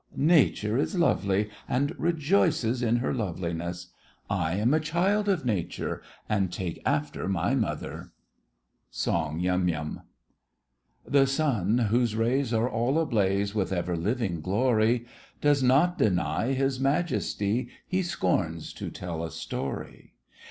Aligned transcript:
Nature 0.17 0.77
is 0.79 0.95
lovely 0.97 1.47
and 1.69 1.93
rejoices 1.99 2.81
in 2.81 2.95
her 2.95 3.13
loveliness. 3.13 3.89
I 4.31 4.55
am 4.55 4.73
a 4.73 4.79
child 4.79 5.29
of 5.29 5.45
Nature, 5.45 6.01
and 6.27 6.51
take 6.51 6.81
after 6.87 7.29
my 7.29 7.53
mother. 7.53 8.11
SONG—YUM 8.89 9.69
YUM. 9.69 10.01
The 11.05 11.27
sun, 11.27 11.77
whose 11.91 12.15
rays 12.15 12.51
Are 12.51 12.67
all 12.67 12.97
ablaze 12.97 13.53
With 13.53 13.71
ever 13.71 13.95
living 13.95 14.41
glory, 14.41 15.05
Does 15.39 15.61
not 15.61 15.99
deny 15.99 16.53
His 16.53 16.79
majesty— 16.79 17.69
He 17.87 18.01
scorns 18.01 18.73
to 18.73 18.89
tell 18.89 19.23
a 19.23 19.29
story! 19.29 20.15